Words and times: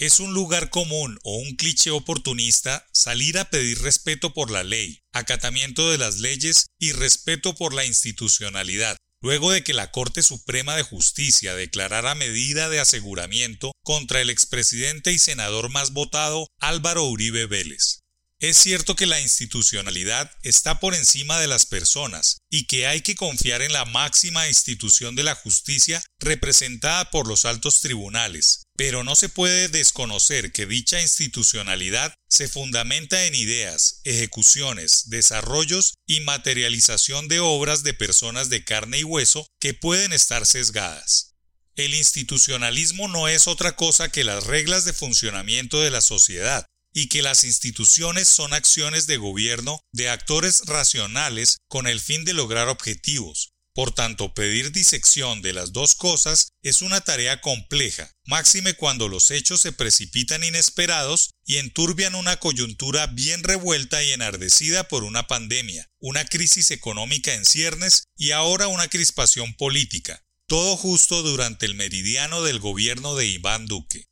Es 0.00 0.18
un 0.18 0.32
lugar 0.32 0.70
común 0.70 1.18
o 1.24 1.36
un 1.36 1.56
cliché 1.56 1.90
oportunista 1.90 2.86
salir 2.90 3.36
a 3.36 3.50
pedir 3.50 3.82
respeto 3.82 4.32
por 4.32 4.50
la 4.50 4.64
ley, 4.64 5.02
acatamiento 5.12 5.90
de 5.90 5.98
las 5.98 6.20
leyes 6.20 6.68
y 6.78 6.92
respeto 6.92 7.54
por 7.54 7.74
la 7.74 7.84
institucionalidad, 7.84 8.96
luego 9.20 9.52
de 9.52 9.62
que 9.62 9.74
la 9.74 9.90
Corte 9.90 10.22
Suprema 10.22 10.74
de 10.74 10.84
Justicia 10.84 11.54
declarara 11.54 12.14
medida 12.14 12.70
de 12.70 12.80
aseguramiento 12.80 13.72
contra 13.84 14.22
el 14.22 14.30
expresidente 14.30 15.12
y 15.12 15.18
senador 15.18 15.68
más 15.68 15.92
votado 15.92 16.46
Álvaro 16.60 17.04
Uribe 17.04 17.44
Vélez. 17.44 18.00
Es 18.40 18.56
cierto 18.56 18.96
que 18.96 19.04
la 19.04 19.20
institucionalidad 19.20 20.30
está 20.42 20.80
por 20.80 20.94
encima 20.94 21.38
de 21.38 21.46
las 21.46 21.66
personas 21.66 22.38
y 22.48 22.66
que 22.66 22.86
hay 22.86 23.02
que 23.02 23.14
confiar 23.14 23.60
en 23.60 23.74
la 23.74 23.84
máxima 23.84 24.48
institución 24.48 25.14
de 25.14 25.24
la 25.24 25.34
justicia 25.34 26.02
representada 26.18 27.10
por 27.10 27.28
los 27.28 27.44
altos 27.44 27.82
tribunales, 27.82 28.62
pero 28.78 29.04
no 29.04 29.14
se 29.14 29.28
puede 29.28 29.68
desconocer 29.68 30.52
que 30.52 30.64
dicha 30.64 31.02
institucionalidad 31.02 32.14
se 32.30 32.48
fundamenta 32.48 33.26
en 33.26 33.34
ideas, 33.34 34.00
ejecuciones, 34.04 35.10
desarrollos 35.10 35.92
y 36.06 36.20
materialización 36.20 37.28
de 37.28 37.40
obras 37.40 37.82
de 37.82 37.92
personas 37.92 38.48
de 38.48 38.64
carne 38.64 39.00
y 39.00 39.04
hueso 39.04 39.46
que 39.60 39.74
pueden 39.74 40.14
estar 40.14 40.46
sesgadas. 40.46 41.34
El 41.76 41.94
institucionalismo 41.94 43.06
no 43.06 43.28
es 43.28 43.46
otra 43.46 43.76
cosa 43.76 44.10
que 44.10 44.24
las 44.24 44.44
reglas 44.44 44.86
de 44.86 44.94
funcionamiento 44.94 45.82
de 45.82 45.90
la 45.90 46.00
sociedad, 46.00 46.64
y 46.92 47.08
que 47.08 47.22
las 47.22 47.44
instituciones 47.44 48.28
son 48.28 48.52
acciones 48.52 49.06
de 49.06 49.16
gobierno 49.16 49.80
de 49.92 50.08
actores 50.08 50.62
racionales 50.66 51.58
con 51.68 51.86
el 51.86 52.00
fin 52.00 52.24
de 52.24 52.34
lograr 52.34 52.68
objetivos. 52.68 53.52
Por 53.72 53.92
tanto, 53.92 54.34
pedir 54.34 54.72
disección 54.72 55.42
de 55.42 55.52
las 55.52 55.72
dos 55.72 55.94
cosas 55.94 56.52
es 56.62 56.82
una 56.82 57.00
tarea 57.02 57.40
compleja, 57.40 58.12
máxime 58.26 58.74
cuando 58.74 59.06
los 59.06 59.30
hechos 59.30 59.60
se 59.60 59.72
precipitan 59.72 60.42
inesperados 60.42 61.30
y 61.46 61.58
enturbian 61.58 62.16
una 62.16 62.38
coyuntura 62.38 63.06
bien 63.06 63.44
revuelta 63.44 64.02
y 64.02 64.10
enardecida 64.10 64.88
por 64.88 65.04
una 65.04 65.28
pandemia, 65.28 65.88
una 66.00 66.24
crisis 66.24 66.72
económica 66.72 67.32
en 67.34 67.44
ciernes 67.44 68.04
y 68.16 68.32
ahora 68.32 68.66
una 68.66 68.88
crispación 68.88 69.54
política, 69.54 70.24
todo 70.48 70.76
justo 70.76 71.22
durante 71.22 71.64
el 71.64 71.76
meridiano 71.76 72.42
del 72.42 72.58
gobierno 72.58 73.14
de 73.14 73.26
Iván 73.26 73.66
Duque. 73.66 74.09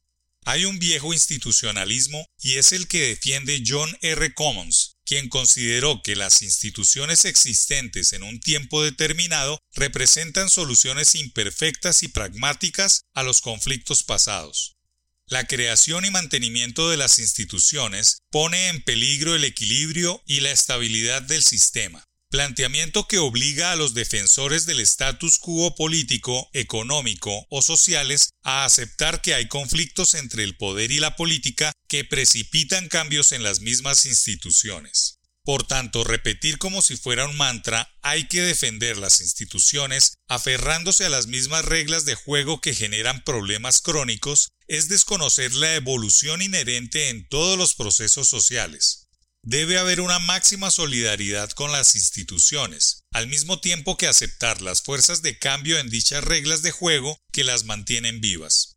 Hay 0.51 0.65
un 0.65 0.79
viejo 0.79 1.13
institucionalismo 1.13 2.27
y 2.41 2.55
es 2.55 2.73
el 2.73 2.89
que 2.89 3.09
defiende 3.09 3.63
John 3.67 3.95
R. 4.01 4.33
Commons, 4.33 4.97
quien 5.05 5.29
consideró 5.29 6.01
que 6.03 6.17
las 6.17 6.41
instituciones 6.41 7.27
existentes 7.27 8.15
en 8.15 8.23
un 8.23 8.41
tiempo 8.41 8.83
determinado 8.83 9.59
representan 9.75 10.49
soluciones 10.49 11.15
imperfectas 11.17 12.03
y 12.03 12.09
pragmáticas 12.09 13.03
a 13.13 13.25
los 13.25 13.43
conflictos 13.43 14.05
pasados. 14.05 14.79
La 15.27 15.47
creación 15.47 16.07
y 16.07 16.11
mantenimiento 16.11 16.89
de 16.89 16.97
las 16.97 17.19
instituciones 17.19 18.21
pone 18.31 18.69
en 18.69 18.83
peligro 18.83 19.35
el 19.35 19.45
equilibrio 19.45 20.23
y 20.25 20.41
la 20.41 20.51
estabilidad 20.51 21.21
del 21.21 21.43
sistema 21.43 22.08
planteamiento 22.31 23.07
que 23.07 23.19
obliga 23.19 23.73
a 23.73 23.77
los 23.77 23.95
defensores 23.95 24.67
del 24.67 24.81
status 24.81 25.39
quo 25.39 25.75
político, 25.75 26.51
económico 26.53 27.47
o 27.51 27.63
sociales 27.63 28.31
a 28.43 28.65
aceptar 28.65 29.23
que 29.23 29.35
hay 29.35 29.49
conflictos 29.49 30.15
entre 30.15 30.45
el 30.45 30.57
poder 30.57 30.93
y 30.93 31.01
la 31.01 31.17
política 31.17 31.73
que 31.89 32.05
precipitan 32.05 32.89
cambios 32.89 33.33
en 33.33 33.43
las 33.43 33.61
mismas 33.61 34.05
instituciones. 34.05 35.19
Por 35.49 35.67
tanto, 35.67 36.05
repetir 36.05 36.59
como 36.59 36.83
si 36.83 36.99
fuera 36.99 37.27
un 37.27 37.35
mantra, 37.35 37.91
hay 38.03 38.29
que 38.29 38.43
defender 38.43 38.99
las 38.99 39.23
instituciones 39.23 40.13
aferrándose 40.29 41.07
a 41.07 41.09
las 41.09 41.27
mismas 41.27 41.65
reglas 41.65 42.05
de 42.05 42.15
juego 42.15 42.61
que 42.61 42.75
generan 42.75 43.25
problemas 43.25 43.81
crónicos, 43.81 44.51
es 44.67 44.91
desconocer 44.91 45.55
la 45.55 45.75
evolución 45.75 46.43
inherente 46.43 47.09
en 47.09 47.27
todos 47.31 47.57
los 47.57 47.75
procesos 47.75 48.29
sociales. 48.29 49.08
Debe 49.51 49.79
haber 49.79 50.03
una 50.03 50.19
máxima 50.19 50.71
solidaridad 50.71 51.53
con 51.53 51.73
las 51.73 51.95
instituciones, 51.95 53.07
al 53.13 53.29
mismo 53.29 53.63
tiempo 53.63 53.97
que 53.97 54.07
aceptar 54.07 54.61
las 54.61 54.83
fuerzas 54.83 55.23
de 55.23 55.39
cambio 55.39 55.79
en 55.79 55.89
dichas 55.89 56.23
reglas 56.23 56.61
de 56.61 56.71
juego 56.71 57.19
que 57.33 57.45
las 57.45 57.65
mantienen 57.65 58.21
vivas. 58.21 58.68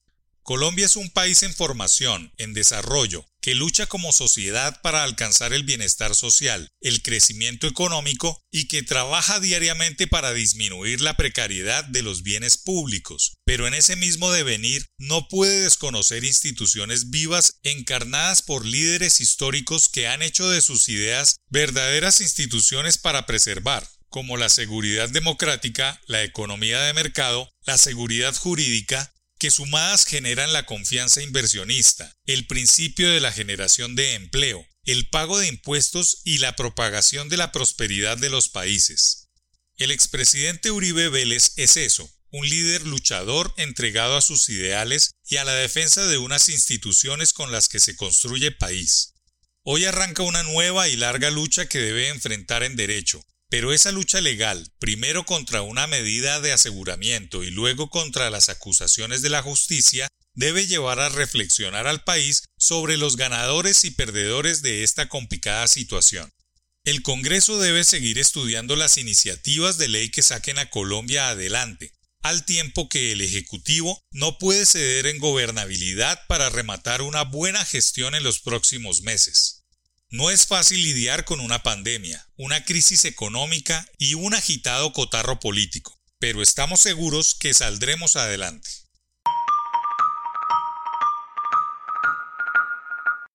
Colombia 0.44 0.88
es 0.88 0.96
un 0.96 1.12
país 1.12 1.44
en 1.44 1.54
formación, 1.54 2.34
en 2.38 2.54
desarrollo, 2.54 3.26
que 3.42 3.54
lucha 3.54 3.86
como 3.86 4.12
sociedad 4.12 4.82
para 4.82 5.04
alcanzar 5.04 5.54
el 5.54 5.64
bienestar 5.64 6.16
social, 6.16 6.68
el 6.82 7.04
crecimiento 7.04 7.68
económico 7.68 8.44
y 8.52 8.68
que 8.68 8.82
trabaja 8.82 9.40
diariamente 9.40 10.08
para 10.08 10.34
disminuir 10.34 11.02
la 11.02 11.16
precariedad 11.16 11.84
de 11.84 12.02
los 12.02 12.24
bienes 12.24 12.58
públicos, 12.58 13.38
pero 13.46 13.68
en 13.68 13.76
ese 13.76 13.96
mismo 13.96 14.32
devenir 14.32 14.88
no 14.98 15.28
puede 15.28 15.62
desconocer 15.62 16.24
instituciones 16.24 17.12
vivas 17.12 17.60
encarnadas 17.62 18.42
por 18.42 18.66
líderes 18.66 19.22
históricos 19.22 19.90
que 19.90 20.08
han 20.08 20.24
hecho 20.24 20.50
de 20.50 20.62
sus 20.62 20.90
ideas 20.90 21.36
verdaderas 21.50 22.20
instituciones 22.20 22.98
para 22.98 23.28
preservar, 23.28 23.88
como 24.10 24.38
la 24.38 24.50
seguridad 24.50 25.10
democrática, 25.10 26.02
la 26.08 26.24
economía 26.24 26.82
de 26.82 26.94
mercado, 26.94 27.50
la 27.64 27.78
seguridad 27.78 28.36
jurídica, 28.36 29.14
que 29.42 29.50
sumadas 29.50 30.06
generan 30.06 30.54
la 30.54 30.68
confianza 30.68 31.20
inversionista, 31.24 32.16
el 32.28 32.46
principio 32.46 33.10
de 33.10 33.20
la 33.20 33.32
generación 33.32 33.96
de 33.96 34.14
empleo, 34.14 34.64
el 34.84 35.10
pago 35.10 35.40
de 35.40 35.48
impuestos 35.48 36.22
y 36.26 36.38
la 36.38 36.56
propagación 36.56 37.28
de 37.28 37.38
la 37.38 37.52
prosperidad 37.52 38.20
de 38.20 38.30
los 38.30 38.50
países. 38.50 39.30
El 39.78 39.90
expresidente 39.90 40.70
Uribe 40.70 41.10
Vélez 41.10 41.54
es 41.56 41.76
eso, 41.76 42.08
un 42.30 42.48
líder 42.48 42.86
luchador 42.86 43.52
entregado 43.58 44.16
a 44.16 44.22
sus 44.22 44.48
ideales 44.50 45.10
y 45.26 45.38
a 45.38 45.44
la 45.44 45.56
defensa 45.56 46.06
de 46.06 46.20
unas 46.20 46.48
instituciones 46.48 47.34
con 47.34 47.52
las 47.52 47.68
que 47.68 47.80
se 47.80 47.96
construye 47.96 48.52
país. 48.52 49.16
Hoy 49.64 49.86
arranca 49.86 50.22
una 50.22 50.44
nueva 50.44 50.88
y 50.88 50.98
larga 50.98 51.32
lucha 51.32 51.66
que 51.66 51.80
debe 51.80 52.10
enfrentar 52.10 52.62
en 52.62 52.76
derecho, 52.76 53.26
pero 53.52 53.74
esa 53.74 53.92
lucha 53.92 54.22
legal, 54.22 54.72
primero 54.80 55.26
contra 55.26 55.62
una 55.62 55.86
medida 55.86 56.40
de 56.40 56.54
aseguramiento 56.54 57.44
y 57.44 57.52
luego 57.52 57.90
contra 57.90 58.30
las 58.30 58.48
acusaciones 58.48 59.22
de 59.22 59.30
la 59.30 59.42
justicia, 59.42 60.08
debe 60.34 60.68
llevar 60.68 61.02
a 61.02 61.10
reflexionar 61.10 61.86
al 61.86 62.06
país 62.06 62.46
sobre 62.58 62.96
los 62.96 63.18
ganadores 63.18 63.84
y 63.84 63.92
perdedores 63.92 64.62
de 64.62 64.84
esta 64.84 65.10
complicada 65.10 65.68
situación. 65.68 66.32
El 66.86 67.02
Congreso 67.04 67.60
debe 67.60 67.84
seguir 67.84 68.20
estudiando 68.20 68.78
las 68.78 68.98
iniciativas 68.98 69.78
de 69.78 69.90
ley 69.90 70.10
que 70.12 70.22
saquen 70.22 70.58
a 70.58 70.70
Colombia 70.70 71.28
adelante, 71.28 71.92
al 72.22 72.46
tiempo 72.46 72.88
que 72.88 73.12
el 73.12 73.20
Ejecutivo 73.20 74.02
no 74.12 74.38
puede 74.38 74.66
ceder 74.66 75.08
en 75.08 75.20
gobernabilidad 75.20 76.22
para 76.30 76.50
rematar 76.50 77.02
una 77.02 77.26
buena 77.26 77.66
gestión 77.66 78.16
en 78.16 78.24
los 78.24 78.40
próximos 78.40 79.02
meses. 79.02 79.61
No 80.14 80.30
es 80.30 80.46
fácil 80.46 80.84
lidiar 80.84 81.24
con 81.24 81.40
una 81.40 81.64
pandemia, 81.64 82.28
una 82.36 82.66
crisis 82.66 83.06
económica 83.06 83.88
y 83.98 84.16
un 84.16 84.34
agitado 84.34 84.92
cotarro 84.92 85.40
político, 85.40 85.98
pero 86.20 86.42
estamos 86.42 86.82
seguros 86.82 87.34
que 87.34 87.54
saldremos 87.54 88.18
adelante. 88.18 88.70